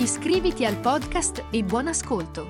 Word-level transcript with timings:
Iscriviti 0.00 0.64
al 0.64 0.76
podcast 0.76 1.46
e 1.50 1.64
buon 1.64 1.88
ascolto! 1.88 2.48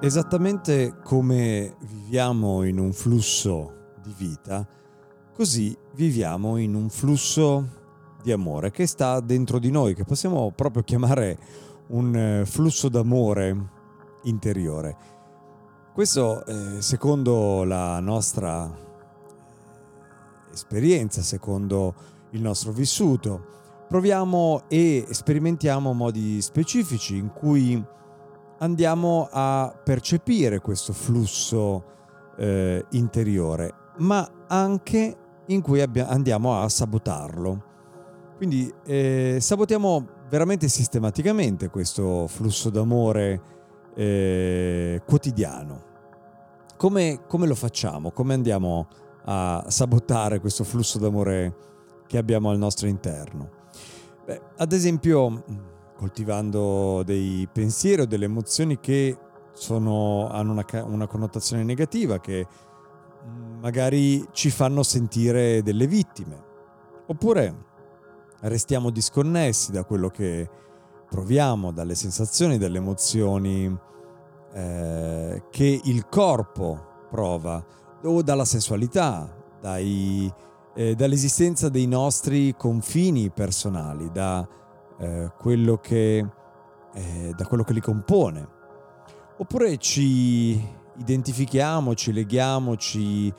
Esattamente 0.00 0.96
come 1.04 1.76
viviamo 1.80 2.64
in 2.64 2.78
un 2.78 2.94
flusso 2.94 3.98
di 4.02 4.14
vita, 4.16 4.66
così 5.34 5.76
viviamo 5.94 6.56
in 6.56 6.74
un 6.74 6.88
flusso 6.88 7.78
di 8.22 8.32
amore 8.32 8.70
che 8.70 8.86
sta 8.86 9.20
dentro 9.20 9.58
di 9.58 9.70
noi, 9.70 9.94
che 9.94 10.04
possiamo 10.04 10.52
proprio 10.54 10.82
chiamare 10.82 11.38
un 11.88 12.14
eh, 12.14 12.46
flusso 12.46 12.88
d'amore 12.88 13.68
interiore. 14.24 14.96
Questo, 15.92 16.44
eh, 16.44 16.80
secondo 16.80 17.64
la 17.64 17.98
nostra 18.00 18.88
esperienza, 20.52 21.22
secondo 21.22 21.94
il 22.30 22.40
nostro 22.40 22.72
vissuto, 22.72 23.46
proviamo 23.88 24.64
e 24.68 25.06
sperimentiamo 25.10 25.92
modi 25.92 26.40
specifici 26.42 27.16
in 27.16 27.32
cui 27.32 27.82
andiamo 28.58 29.28
a 29.30 29.74
percepire 29.82 30.60
questo 30.60 30.92
flusso 30.92 31.84
eh, 32.36 32.84
interiore, 32.90 33.74
ma 33.98 34.28
anche 34.50 35.16
in 35.46 35.60
cui 35.62 35.80
abbia- 35.80 36.08
andiamo 36.08 36.60
a 36.60 36.68
sabotarlo. 36.68 37.68
Quindi 38.36 38.72
eh, 38.84 39.38
sabotiamo 39.40 40.06
veramente 40.28 40.68
sistematicamente 40.68 41.68
questo 41.68 42.26
flusso 42.26 42.70
d'amore 42.70 43.42
eh, 43.94 45.02
quotidiano. 45.04 45.88
Come, 46.76 47.22
come 47.26 47.46
lo 47.46 47.54
facciamo? 47.54 48.10
Come 48.12 48.34
andiamo 48.34 48.88
a 49.24 49.64
sabotare 49.68 50.40
questo 50.40 50.64
flusso 50.64 50.98
d'amore 50.98 51.56
che 52.06 52.16
abbiamo 52.16 52.50
al 52.50 52.58
nostro 52.58 52.86
interno? 52.86 53.50
Beh, 54.24 54.40
ad 54.56 54.72
esempio 54.72 55.44
coltivando 55.96 57.02
dei 57.04 57.46
pensieri 57.52 58.02
o 58.02 58.06
delle 58.06 58.24
emozioni 58.24 58.80
che 58.80 59.16
sono, 59.52 60.28
hanno 60.30 60.52
una, 60.52 60.64
una 60.84 61.06
connotazione 61.06 61.62
negativa, 61.62 62.18
che 62.20 62.46
magari 63.60 64.26
ci 64.32 64.50
fanno 64.50 64.82
sentire 64.82 65.62
delle 65.62 65.86
vittime. 65.86 66.48
Oppure 67.06 67.68
restiamo 68.40 68.90
disconnessi 68.90 69.70
da 69.72 69.84
quello 69.84 70.08
che 70.08 70.48
proviamo, 71.08 71.72
dalle 71.72 71.94
sensazioni, 71.94 72.58
dalle 72.58 72.78
emozioni 72.78 73.78
eh, 74.52 75.42
che 75.50 75.80
il 75.84 76.06
corpo 76.08 76.88
prova, 77.10 77.64
o 78.02 78.22
dalla 78.22 78.44
sessualità, 78.44 79.28
dai, 79.60 80.32
eh, 80.74 80.94
dall'esistenza 80.94 81.68
dei 81.68 81.86
nostri 81.86 82.54
confini 82.56 83.30
personali, 83.30 84.10
da 84.10 84.46
eh, 84.98 85.32
quello 85.38 85.76
che, 85.78 86.26
eh, 86.94 87.32
da 87.36 87.46
quello 87.46 87.64
che 87.64 87.72
li 87.72 87.80
compone. 87.80 88.48
Oppure 89.36 89.76
ci 89.78 90.78
identifichiamo, 90.96 91.94
ci 91.94 92.12
leghiamo, 92.12 92.76
ci 92.76 93.32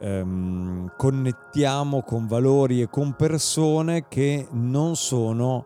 ehm, 0.00 0.92
connettiamo 0.96 2.02
con 2.02 2.26
valori 2.26 2.82
e 2.82 2.88
con 2.88 3.14
persone 3.14 4.06
che 4.08 4.46
non 4.52 4.96
sono 4.96 5.64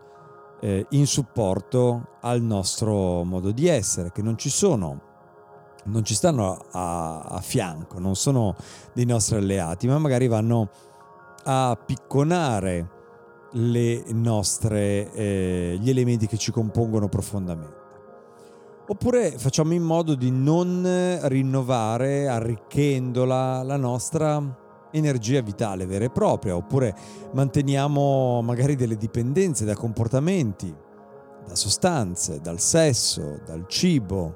eh, 0.61 0.87
in 0.91 1.07
supporto 1.07 2.17
al 2.21 2.41
nostro 2.41 3.25
modo 3.25 3.51
di 3.51 3.67
essere, 3.67 4.13
che 4.13 4.23
non 4.23 4.37
ci 4.39 4.51
sono 4.51 5.11
non 5.85 6.05
ci 6.05 6.15
stanno 6.15 6.67
a, 6.71 7.23
a, 7.23 7.41
fianco, 7.41 7.99
non 7.99 8.15
sono 8.15 8.55
dei 8.93 9.05
nostri 9.05 9.37
alleati, 9.37 9.89
ma 9.89 9.99
magari 9.99 10.29
vanno 10.29 10.71
a 11.45 11.77
picconare 11.85 12.89
nostre, 13.53 15.13
eh, 15.13 15.77
gli 15.81 15.91
elementi 15.91 16.27
che 16.27 16.37
ci 16.37 16.53
compongono 16.53 17.09
profondamente. 17.09 17.81
Oppure 18.85 19.39
facciamo 19.39 19.75
in 19.75 19.83
modo 19.83 20.15
di 20.15 20.31
non 20.31 21.19
rinnovare, 21.23 22.27
arricchendola, 22.27 23.63
la 23.63 23.77
nostra 23.77 24.61
energia 24.91 25.41
vitale 25.41 25.87
vera 25.87 26.05
e 26.05 26.11
propria, 26.11 26.57
oppure 26.57 26.95
manteniamo 27.33 28.43
magari 28.43 28.75
delle 28.75 28.97
dipendenze 28.97 29.65
da 29.65 29.75
comportamenti, 29.75 30.75
da 31.47 31.55
sostanze, 31.55 32.41
dal 32.41 32.61
sesso, 32.61 33.41
dal 33.47 33.65
cibo, 33.69 34.35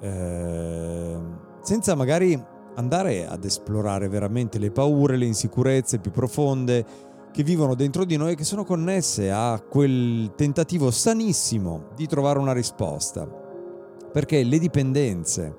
eh, 0.00 1.18
senza 1.60 1.94
magari 1.94 2.42
andare 2.76 3.26
ad 3.26 3.44
esplorare 3.44 4.08
veramente 4.08 4.58
le 4.58 4.70
paure, 4.70 5.16
le 5.16 5.26
insicurezze 5.26 5.98
più 5.98 6.10
profonde, 6.10 7.12
che 7.30 7.42
vivono 7.42 7.74
dentro 7.74 8.04
di 8.04 8.16
noi 8.16 8.32
e 8.32 8.34
che 8.36 8.44
sono 8.44 8.64
connesse 8.64 9.30
a 9.30 9.60
quel 9.60 10.32
tentativo 10.36 10.90
sanissimo 10.90 11.88
di 11.96 12.06
trovare 12.06 12.38
una 12.38 12.52
risposta. 12.52 13.43
Perché 14.14 14.44
le 14.44 14.60
dipendenze, 14.60 15.56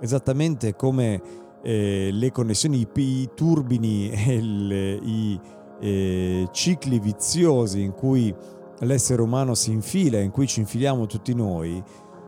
esattamente 0.00 0.74
come 0.74 1.22
eh, 1.62 2.10
le 2.12 2.32
connessioni, 2.32 2.80
i, 2.80 3.00
i 3.00 3.30
turbini 3.36 4.10
e 4.10 4.34
il, 4.34 4.72
i 5.04 5.40
eh, 5.80 6.48
cicli 6.50 6.98
viziosi 6.98 7.82
in 7.82 7.92
cui 7.92 8.34
l'essere 8.80 9.22
umano 9.22 9.54
si 9.54 9.70
infila, 9.70 10.18
in 10.18 10.32
cui 10.32 10.48
ci 10.48 10.58
infiliamo 10.58 11.06
tutti 11.06 11.32
noi, 11.34 11.80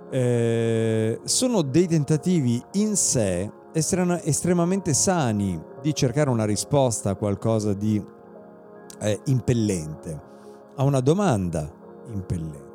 eh, 0.08 1.20
sono 1.24 1.62
dei 1.62 1.88
tentativi 1.88 2.62
in 2.74 2.94
sé 2.94 3.50
estremamente 3.72 4.94
sani 4.94 5.60
di 5.82 5.92
cercare 5.94 6.30
una 6.30 6.44
risposta 6.44 7.10
a 7.10 7.14
qualcosa 7.16 7.72
di 7.72 8.00
eh, 9.00 9.20
impellente, 9.26 10.20
a 10.76 10.84
una 10.84 11.00
domanda 11.00 11.68
impellente. 12.12 12.69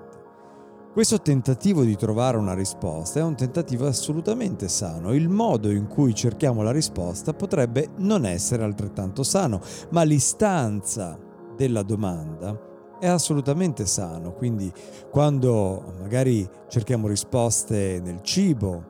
Questo 0.95 1.19
tentativo 1.19 1.83
di 1.83 1.97
trovare 1.97 2.37
una 2.37 2.53
risposta 2.53 3.19
è 3.19 3.21
un 3.21 3.35
tentativo 3.35 3.85
assolutamente 3.85 4.69
sano. 4.69 5.13
Il 5.13 5.27
modo 5.27 5.69
in 5.69 5.89
cui 5.89 6.15
cerchiamo 6.15 6.61
la 6.61 6.71
risposta 6.71 7.33
potrebbe 7.33 7.89
non 7.97 8.25
essere 8.25 8.63
altrettanto 8.63 9.21
sano, 9.21 9.59
ma 9.89 10.03
l'istanza 10.03 11.19
della 11.57 11.83
domanda 11.83 12.57
è 12.97 13.07
assolutamente 13.07 13.85
sano. 13.85 14.31
Quindi 14.31 14.71
quando 15.11 15.95
magari 15.99 16.49
cerchiamo 16.69 17.09
risposte 17.09 17.99
nel 18.01 18.21
cibo, 18.21 18.85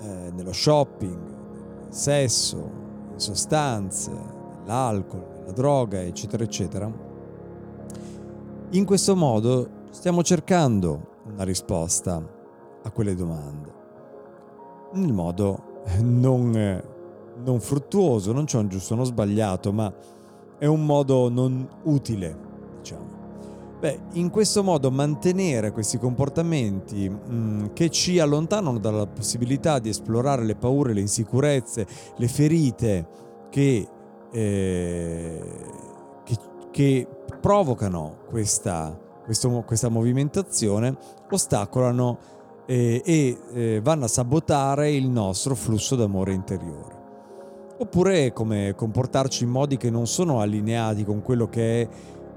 eh, 0.00 0.30
nello 0.32 0.54
shopping, 0.54 1.20
nel 1.82 1.92
sesso, 1.92 2.56
in 3.12 3.20
sostanze, 3.20 4.10
nell'alcol, 4.60 5.42
la 5.44 5.52
droga, 5.52 6.00
eccetera, 6.00 6.44
eccetera, 6.44 6.90
in 8.70 8.86
questo 8.86 9.14
modo 9.14 9.68
stiamo 9.90 10.22
cercando 10.22 11.10
una 11.32 11.44
risposta 11.44 12.22
a 12.82 12.90
quelle 12.90 13.14
domande. 13.14 13.80
Nel 14.92 15.12
modo 15.12 15.82
non, 16.00 16.82
non 17.44 17.60
fruttuoso, 17.60 18.32
non 18.32 18.44
c'è 18.44 18.58
un 18.58 18.68
giusto 18.68 18.94
uno 18.94 19.04
sbagliato, 19.04 19.72
ma 19.72 19.92
è 20.58 20.66
un 20.66 20.84
modo 20.84 21.28
non 21.28 21.66
utile, 21.84 22.36
diciamo. 22.78 23.20
Beh, 23.80 23.98
in 24.12 24.30
questo 24.30 24.62
modo 24.62 24.92
mantenere 24.92 25.72
questi 25.72 25.98
comportamenti 25.98 27.08
mh, 27.08 27.34
mm, 27.34 27.66
che 27.72 27.90
ci 27.90 28.20
allontanano 28.20 28.78
dalla 28.78 29.06
possibilità 29.08 29.80
di 29.80 29.88
esplorare 29.88 30.44
le 30.44 30.54
paure, 30.54 30.92
le 30.92 31.00
insicurezze, 31.00 31.84
le 32.16 32.28
ferite 32.28 33.08
che 33.50 33.88
eh, 34.32 35.40
che, 36.24 36.36
che, 36.70 37.08
provocano 37.40 38.18
questa, 38.28 38.98
questo, 39.24 39.62
questa 39.66 39.88
movimentazione 39.88 40.96
ostacolano 41.30 42.18
eh, 42.66 43.02
e 43.04 43.38
eh, 43.52 43.80
vanno 43.82 44.04
a 44.04 44.08
sabotare 44.08 44.92
il 44.92 45.08
nostro 45.08 45.54
flusso 45.54 45.96
d'amore 45.96 46.32
interiore. 46.32 47.00
oppure 47.78 48.32
come 48.32 48.74
comportarci 48.76 49.42
in 49.44 49.50
modi 49.50 49.76
che 49.76 49.90
non 49.90 50.06
sono 50.06 50.40
allineati 50.40 51.04
con 51.04 51.20
quello 51.20 51.48
che 51.48 51.82
è 51.82 51.88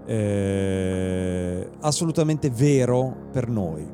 eh, 0.07 1.69
assolutamente 1.81 2.49
vero 2.49 3.27
per 3.31 3.47
noi, 3.47 3.87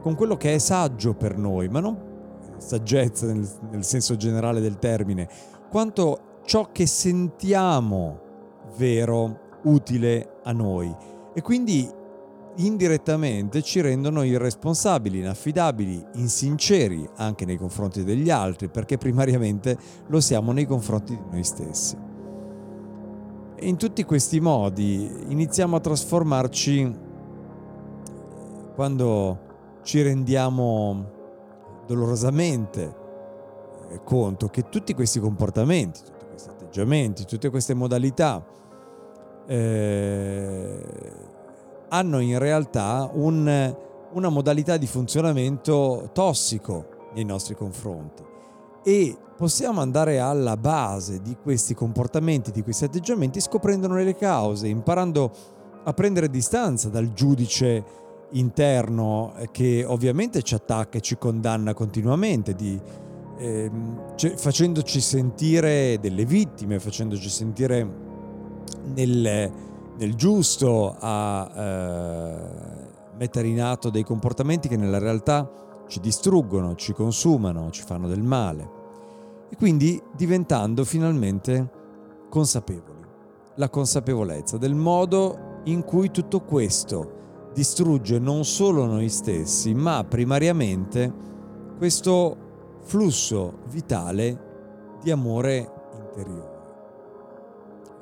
con 0.00 0.14
quello 0.14 0.36
che 0.36 0.54
è 0.54 0.58
saggio 0.58 1.14
per 1.14 1.38
noi, 1.38 1.68
ma 1.68 1.80
non 1.80 1.96
saggezza 2.58 3.26
nel, 3.26 3.48
nel 3.70 3.84
senso 3.84 4.16
generale 4.16 4.60
del 4.60 4.78
termine, 4.78 5.28
quanto 5.70 6.40
ciò 6.44 6.70
che 6.72 6.86
sentiamo 6.86 8.20
vero, 8.76 9.40
utile 9.64 10.40
a 10.44 10.52
noi. 10.52 10.94
E 11.34 11.42
quindi 11.42 11.88
indirettamente 12.58 13.62
ci 13.62 13.80
rendono 13.80 14.22
irresponsabili, 14.22 15.18
inaffidabili, 15.18 16.04
insinceri 16.14 17.08
anche 17.16 17.44
nei 17.44 17.56
confronti 17.56 18.04
degli 18.04 18.30
altri, 18.30 18.68
perché 18.68 18.98
primariamente 18.98 19.76
lo 20.06 20.20
siamo 20.20 20.52
nei 20.52 20.66
confronti 20.66 21.14
di 21.14 21.22
noi 21.30 21.44
stessi. 21.44 21.96
E 23.54 23.66
in 23.66 23.76
tutti 23.76 24.04
questi 24.04 24.40
modi 24.40 25.10
iniziamo 25.28 25.76
a 25.76 25.80
trasformarci 25.80 26.96
quando 28.74 29.46
ci 29.82 30.02
rendiamo 30.02 31.16
dolorosamente 31.86 33.06
conto 34.04 34.48
che 34.48 34.68
tutti 34.68 34.94
questi 34.94 35.18
comportamenti, 35.18 36.00
tutti 36.04 36.26
questi 36.28 36.48
atteggiamenti, 36.50 37.24
tutte 37.24 37.50
queste 37.50 37.74
modalità 37.74 38.44
eh, 39.46 40.80
hanno 41.88 42.20
in 42.20 42.38
realtà 42.38 43.10
un, 43.12 43.76
una 44.12 44.28
modalità 44.28 44.76
di 44.76 44.86
funzionamento 44.86 46.10
tossico 46.12 47.10
nei 47.14 47.24
nostri 47.24 47.54
confronti. 47.54 48.22
E 48.82 49.16
possiamo 49.36 49.80
andare 49.80 50.18
alla 50.18 50.56
base 50.56 51.20
di 51.20 51.36
questi 51.40 51.74
comportamenti, 51.74 52.50
di 52.50 52.62
questi 52.62 52.84
atteggiamenti, 52.84 53.40
scoprendone 53.40 54.02
le 54.02 54.16
cause, 54.16 54.68
imparando 54.68 55.30
a 55.84 55.92
prendere 55.92 56.28
distanza 56.28 56.88
dal 56.88 57.12
giudice 57.12 57.84
interno 58.32 59.32
che 59.52 59.84
ovviamente 59.86 60.42
ci 60.42 60.54
attacca 60.54 60.98
e 60.98 61.00
ci 61.00 61.16
condanna 61.16 61.72
continuamente, 61.72 62.54
di, 62.54 62.78
eh, 63.38 63.70
facendoci 64.36 65.00
sentire 65.00 65.98
delle 66.00 66.24
vittime, 66.24 66.78
facendoci 66.78 67.28
sentire 67.28 68.06
nel, 68.94 69.52
nel 69.98 70.14
giusto 70.14 70.96
a 70.98 71.50
eh, 71.54 72.36
mettere 73.16 73.48
in 73.48 73.60
atto 73.60 73.90
dei 73.90 74.04
comportamenti 74.04 74.68
che 74.68 74.76
nella 74.76 74.98
realtà 74.98 75.50
ci 75.88 75.98
distruggono, 76.00 76.76
ci 76.76 76.92
consumano, 76.92 77.70
ci 77.70 77.82
fanno 77.82 78.06
del 78.06 78.22
male. 78.22 78.76
E 79.50 79.56
quindi 79.56 80.00
diventando 80.14 80.84
finalmente 80.84 81.70
consapevoli. 82.28 83.06
La 83.56 83.68
consapevolezza 83.68 84.56
del 84.56 84.74
modo 84.74 85.60
in 85.64 85.82
cui 85.82 86.10
tutto 86.12 86.42
questo 86.42 87.16
distrugge 87.52 88.20
non 88.20 88.44
solo 88.44 88.84
noi 88.84 89.08
stessi, 89.08 89.74
ma 89.74 90.04
primariamente 90.04 91.12
questo 91.76 92.36
flusso 92.82 93.58
vitale 93.68 94.96
di 95.02 95.10
amore 95.10 95.72
interiore. 96.00 96.56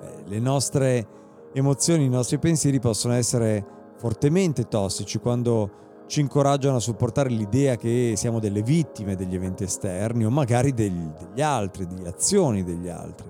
Eh, 0.02 0.22
le 0.26 0.38
nostre 0.40 1.08
emozioni, 1.52 2.04
i 2.04 2.08
nostri 2.08 2.38
pensieri 2.38 2.78
possono 2.80 3.14
essere 3.14 3.64
fortemente 3.96 4.68
tossici 4.68 5.18
quando 5.18 5.84
ci 6.06 6.20
incoraggiano 6.20 6.76
a 6.76 6.80
supportare 6.80 7.28
l'idea 7.28 7.76
che 7.76 8.14
siamo 8.16 8.38
delle 8.38 8.62
vittime 8.62 9.16
degli 9.16 9.34
eventi 9.34 9.64
esterni 9.64 10.24
o 10.24 10.30
magari 10.30 10.72
degli, 10.72 11.06
degli 11.18 11.42
altri, 11.42 11.86
di 11.86 12.06
azioni 12.06 12.62
degli 12.62 12.88
altri. 12.88 13.28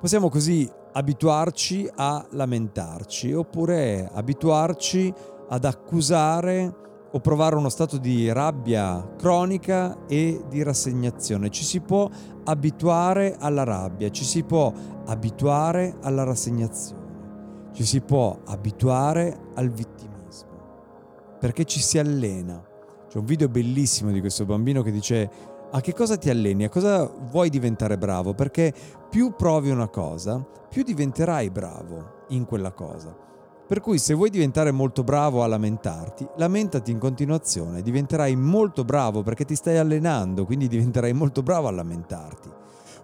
Possiamo 0.00 0.28
così 0.28 0.68
abituarci 0.92 1.88
a 1.94 2.26
lamentarci 2.30 3.32
oppure 3.32 4.08
abituarci 4.12 5.12
ad 5.48 5.64
accusare 5.64 6.86
o 7.10 7.20
provare 7.20 7.56
uno 7.56 7.68
stato 7.68 7.96
di 7.96 8.30
rabbia 8.30 9.14
cronica 9.16 10.06
e 10.06 10.42
di 10.48 10.62
rassegnazione. 10.62 11.50
Ci 11.50 11.64
si 11.64 11.80
può 11.80 12.08
abituare 12.44 13.36
alla 13.38 13.64
rabbia, 13.64 14.10
ci 14.10 14.24
si 14.24 14.42
può 14.42 14.72
abituare 15.06 15.96
alla 16.02 16.24
rassegnazione, 16.24 16.97
ci 17.72 17.84
si 17.84 18.00
può 18.00 18.38
abituare 18.46 19.50
al 19.54 19.68
vittimismo, 19.68 21.36
perché 21.38 21.64
ci 21.64 21.80
si 21.80 21.98
allena. 21.98 22.62
C'è 23.08 23.18
un 23.18 23.24
video 23.24 23.48
bellissimo 23.48 24.10
di 24.10 24.20
questo 24.20 24.44
bambino 24.44 24.82
che 24.82 24.90
dice 24.90 25.30
a 25.70 25.80
che 25.80 25.94
cosa 25.94 26.16
ti 26.16 26.30
alleni, 26.30 26.64
a 26.64 26.68
cosa 26.68 27.04
vuoi 27.04 27.50
diventare 27.50 27.98
bravo, 27.98 28.34
perché 28.34 28.72
più 29.08 29.34
provi 29.36 29.70
una 29.70 29.88
cosa, 29.88 30.44
più 30.68 30.82
diventerai 30.82 31.50
bravo 31.50 32.24
in 32.28 32.44
quella 32.44 32.72
cosa. 32.72 33.14
Per 33.66 33.80
cui 33.80 33.98
se 33.98 34.14
vuoi 34.14 34.30
diventare 34.30 34.70
molto 34.70 35.04
bravo 35.04 35.42
a 35.42 35.46
lamentarti, 35.46 36.26
lamentati 36.36 36.90
in 36.90 36.98
continuazione, 36.98 37.82
diventerai 37.82 38.34
molto 38.34 38.82
bravo 38.82 39.22
perché 39.22 39.44
ti 39.44 39.54
stai 39.54 39.76
allenando, 39.76 40.46
quindi 40.46 40.68
diventerai 40.68 41.12
molto 41.12 41.42
bravo 41.42 41.68
a 41.68 41.72
lamentarti. 41.72 42.48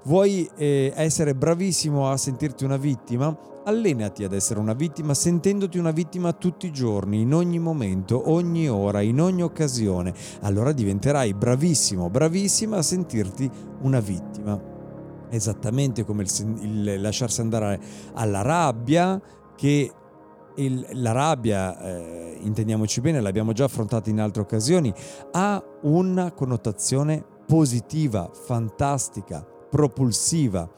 Vuoi 0.06 0.50
eh, 0.56 0.92
essere 0.94 1.34
bravissimo 1.34 2.10
a 2.10 2.18
sentirti 2.18 2.62
una 2.64 2.76
vittima? 2.76 3.34
Allenati 3.64 4.22
ad 4.22 4.34
essere 4.34 4.60
una 4.60 4.74
vittima 4.74 5.14
sentendoti 5.14 5.78
una 5.78 5.92
vittima 5.92 6.34
tutti 6.34 6.66
i 6.66 6.72
giorni, 6.72 7.22
in 7.22 7.32
ogni 7.32 7.58
momento, 7.58 8.30
ogni 8.30 8.68
ora, 8.68 9.00
in 9.00 9.18
ogni 9.18 9.42
occasione. 9.42 10.12
Allora 10.42 10.72
diventerai 10.72 11.32
bravissimo, 11.32 12.10
bravissima 12.10 12.76
a 12.76 12.82
sentirti 12.82 13.50
una 13.80 14.00
vittima. 14.00 14.60
Esattamente 15.30 16.04
come 16.04 16.24
il, 16.24 16.58
il 16.60 17.00
lasciarsi 17.00 17.40
andare 17.40 17.80
alla 18.12 18.42
rabbia 18.42 19.18
che 19.56 19.90
il, 20.56 20.86
la 20.92 21.12
rabbia, 21.12 21.80
eh, 21.80 22.38
intendiamoci 22.42 23.00
bene, 23.00 23.22
l'abbiamo 23.22 23.52
già 23.52 23.64
affrontata 23.64 24.10
in 24.10 24.20
altre 24.20 24.42
occasioni, 24.42 24.92
ha 25.32 25.64
una 25.84 26.30
connotazione 26.32 27.24
positiva, 27.46 28.30
fantastica, 28.32 29.46
propulsiva, 29.74 30.70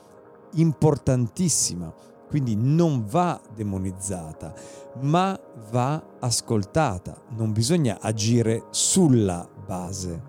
importantissima. 0.53 1.93
Quindi 2.31 2.57
non 2.57 3.05
va 3.05 3.39
demonizzata, 3.55 4.55
ma 5.03 5.39
va 5.71 6.03
ascoltata. 6.19 7.15
Non 7.37 7.53
bisogna 7.53 7.99
agire 8.01 8.65
sulla 8.71 9.47
base, 9.67 10.23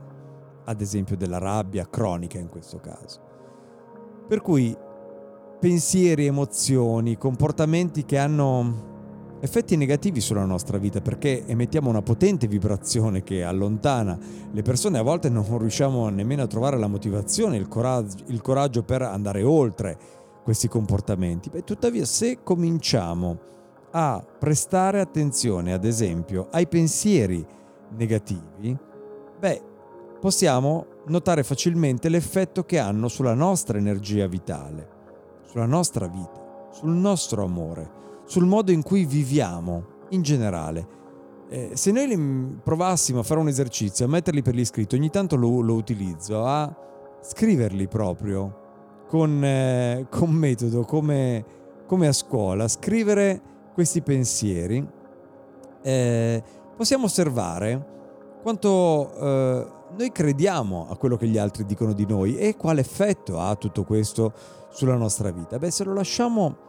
ad 0.66 0.82
esempio 0.82 1.16
della 1.16 1.38
rabbia 1.38 1.88
cronica 1.90 2.40
in 2.40 2.50
questo 2.50 2.82
caso. 2.82 3.22
Per 4.28 4.42
cui 4.42 4.76
pensieri, 5.62 6.26
emozioni, 6.26 7.18
comportamenti 7.18 8.04
che 8.04 8.18
hanno 8.18 8.97
effetti 9.40 9.76
negativi 9.76 10.20
sulla 10.20 10.46
nostra 10.46 10.78
vita 10.78 11.02
perché 11.02 11.46
emettiamo 11.46 11.90
una 11.90 12.02
potente 12.02 12.48
vibrazione 12.48 13.24
che 13.24 13.44
allontana 13.44 14.18
le 14.52 14.62
persone, 14.62 14.98
a 14.98 15.04
volte 15.04 15.30
non 15.30 15.46
riusciamo 15.58 16.10
nemmeno 16.10 16.44
a 16.44 16.48
trovare 16.48 16.78
la 16.78 16.88
motivazione, 16.88 17.58
il 17.58 17.68
coraggio, 17.68 18.24
il 18.28 18.42
coraggio 18.42 18.84
per 18.84 19.02
andare 19.04 19.44
oltre 19.44 19.98
questi 20.44 20.68
comportamenti. 20.68 21.50
Beh, 21.50 21.64
tuttavia 21.64 22.06
se 22.06 22.40
cominciamo 22.44 23.40
a 23.92 24.24
prestare 24.40 25.00
attenzione 25.00 25.74
ad 25.74 25.86
esempio 25.86 26.48
ai 26.52 26.68
pensieri 26.68 27.46
negativi, 27.96 28.78
beh, 29.40 29.62
possiamo 30.20 30.86
notare 31.08 31.44
facilmente 31.44 32.10
l'effetto 32.10 32.64
che 32.64 32.80
hanno 32.80 33.08
sulla 33.08 33.34
nostra 33.34 33.78
energia 33.78 34.28
vitale, 34.28 34.90
sulla 35.44 35.66
nostra 35.66 36.08
vita, 36.08 36.70
sul 36.72 36.90
nostro 36.90 37.44
amore 37.44 38.06
sul 38.28 38.46
modo 38.46 38.72
in 38.72 38.84
cui 38.84 39.06
viviamo 39.06 40.06
in 40.10 40.22
generale. 40.22 40.96
Eh, 41.50 41.72
se 41.74 41.92
noi 41.92 42.60
provassimo 42.62 43.20
a 43.20 43.24
fare 43.24 43.40
un 43.40 43.48
esercizio, 43.48 44.06
a 44.06 44.10
metterli 44.10 44.42
per 44.42 44.54
l'iscritto, 44.54 44.96
ogni 44.96 45.10
tanto 45.10 45.38
lo, 45.38 45.62
lo 45.62 45.76
utilizzo, 45.76 46.46
a 46.46 46.72
scriverli 47.22 47.88
proprio 47.88 48.66
con, 49.08 49.44
eh, 49.44 50.08
con 50.10 50.30
metodo, 50.30 50.84
come, 50.84 51.46
come, 51.88 52.08
a 52.08 52.12
scuola, 52.12 52.68
scrivere 52.68 53.42
questi 53.74 54.02
pensieri, 54.02 54.86
eh, 55.82 56.44
possiamo 56.76 57.06
osservare 57.06 57.96
quanto 58.42 59.14
eh, 59.16 59.68
noi 59.98 60.12
crediamo 60.12 60.88
a 60.90 60.98
quello 60.98 61.16
che 61.16 61.28
gli 61.28 61.38
altri 61.38 61.66
dicono 61.66 61.94
di 61.94 62.06
noi 62.06 62.38
e 62.38 62.58
quale 62.58 62.82
effetto 62.82 63.40
ha 63.40 63.56
tutto 63.56 63.86
questo 63.86 64.34
sulla 64.70 64.96
nostra 64.96 65.32
vita. 65.32 65.58
Beh, 65.58 65.72
se 65.72 65.86
lo 65.86 65.94
lasciamo 65.94 66.67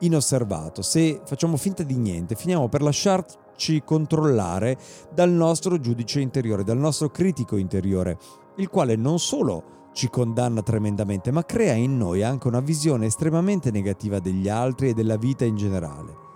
inosservato, 0.00 0.82
se 0.82 1.20
facciamo 1.24 1.56
finta 1.56 1.82
di 1.82 1.96
niente, 1.96 2.34
finiamo 2.34 2.68
per 2.68 2.82
lasciarci 2.82 3.82
controllare 3.84 4.78
dal 5.12 5.30
nostro 5.30 5.78
giudice 5.78 6.20
interiore, 6.20 6.64
dal 6.64 6.78
nostro 6.78 7.10
critico 7.10 7.56
interiore, 7.56 8.18
il 8.56 8.68
quale 8.68 8.96
non 8.96 9.18
solo 9.18 9.78
ci 9.92 10.08
condanna 10.08 10.62
tremendamente, 10.62 11.30
ma 11.30 11.44
crea 11.44 11.74
in 11.74 11.96
noi 11.96 12.22
anche 12.22 12.48
una 12.48 12.60
visione 12.60 13.06
estremamente 13.06 13.70
negativa 13.70 14.18
degli 14.18 14.48
altri 14.48 14.90
e 14.90 14.94
della 14.94 15.16
vita 15.16 15.44
in 15.44 15.56
generale. 15.56 16.28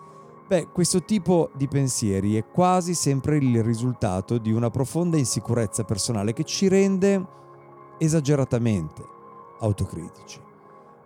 Beh, 0.46 0.68
questo 0.72 1.04
tipo 1.04 1.50
di 1.54 1.68
pensieri 1.68 2.36
è 2.36 2.46
quasi 2.46 2.94
sempre 2.94 3.38
il 3.38 3.62
risultato 3.62 4.36
di 4.38 4.52
una 4.52 4.68
profonda 4.68 5.16
insicurezza 5.16 5.84
personale 5.84 6.34
che 6.34 6.44
ci 6.44 6.68
rende 6.68 7.26
esageratamente 7.98 9.02
autocritici. 9.60 10.42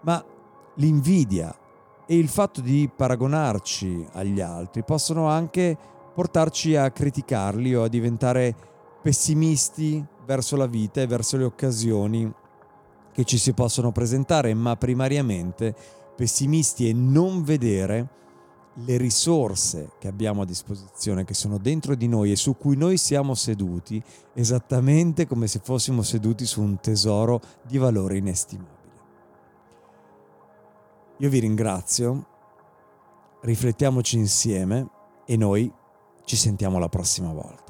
ma 0.03 0.25
l'invidia 0.75 1.55
e 2.11 2.17
il 2.17 2.29
fatto 2.29 2.63
di 2.63 2.89
paragonarci 2.95 4.07
agli 4.13 4.41
altri 4.41 4.83
possono 4.83 5.29
anche 5.29 5.77
portarci 6.15 6.75
a 6.75 6.91
criticarli 6.91 7.75
o 7.75 7.83
a 7.83 7.89
diventare 7.89 8.57
pessimisti 9.03 10.03
verso 10.25 10.57
la 10.57 10.67
vita 10.67 11.03
e 11.03 11.07
verso 11.07 11.37
le 11.37 11.45
occasioni 11.45 12.33
che 13.13 13.25
ci 13.25 13.37
si 13.37 13.53
possono 13.53 13.93
presentare, 13.93 14.55
ma 14.55 14.75
primariamente 14.77 15.75
pessimisti 16.17 16.89
e 16.89 16.95
non 16.95 17.43
vedere 17.43 18.09
le 18.85 18.97
risorse 18.97 19.91
che 19.99 20.09
abbiamo 20.09 20.43
a 20.43 20.47
disposizione, 20.47 21.25
che 21.25 21.35
sono 21.35 21.59
dentro 21.59 21.95
di 21.95 22.09
noi 22.09 22.33
e 22.33 22.37
su 22.37 22.57
cui 22.57 22.77
noi 22.77 22.97
siamo 22.97 23.35
seduti, 23.35 24.03
esattamente 24.33 25.27
come 25.27 25.47
se 25.47 25.61
fossimo 25.63 26.03
seduti 26.03 26.47
su 26.47 26.63
un 26.63 26.81
tesoro 26.81 27.41
di 27.67 27.77
valore 27.77 28.17
inestimabile. 28.17 28.78
Io 31.21 31.29
vi 31.31 31.41
ringrazio, 31.41 32.27
riflettiamoci 33.41 34.17
insieme 34.17 34.89
e 35.25 35.37
noi 35.37 35.73
ci 36.25 36.37
sentiamo 36.37 36.79
la 36.79 36.89
prossima 36.89 37.33
volta. 37.33 37.67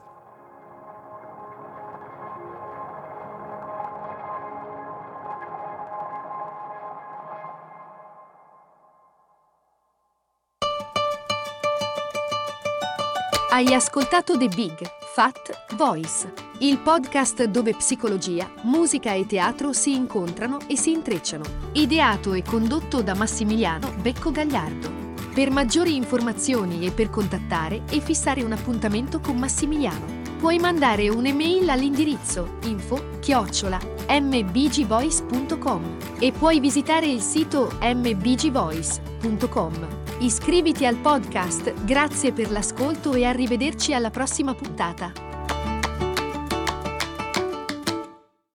Hai 13.50 13.72
ascoltato 13.72 14.36
The 14.36 14.48
Big 14.48 14.78
Fat 15.14 15.74
Voice, 15.74 16.32
il 16.60 16.78
podcast 16.78 17.44
dove 17.44 17.74
psicologia, 17.74 18.50
musica 18.62 19.12
e 19.12 19.26
teatro 19.26 19.72
si 19.72 19.94
incontrano 19.94 20.58
e 20.66 20.76
si 20.76 20.90
intrecciano. 20.90 21.44
Ideato 21.72 22.32
e 22.32 22.42
condotto 22.42 23.00
da 23.00 23.14
Massimiliano 23.14 23.94
Becco 24.00 24.32
Gagliardo. 24.32 25.06
Per 25.32 25.52
maggiori 25.52 25.94
informazioni 25.94 26.84
e 26.84 26.90
per 26.90 27.10
contattare 27.10 27.82
e 27.90 28.00
fissare 28.00 28.42
un 28.42 28.50
appuntamento 28.50 29.20
con 29.20 29.36
Massimiliano, 29.36 30.04
puoi 30.38 30.58
mandare 30.58 31.08
un'email 31.08 31.70
all'indirizzo 31.70 32.56
info 32.64 33.18
chiocciola 33.20 33.78
mbgvoice.com 34.08 35.96
e 36.18 36.32
puoi 36.32 36.58
visitare 36.58 37.06
il 37.06 37.20
sito 37.20 37.70
mbgvoice.com. 37.80 39.86
Iscriviti 40.20 40.84
al 40.84 40.96
podcast, 40.96 41.84
grazie 41.84 42.32
per 42.32 42.50
l'ascolto 42.50 43.14
e 43.14 43.24
arrivederci 43.24 43.94
alla 43.94 44.10
prossima 44.10 44.54
puntata. 44.54 45.27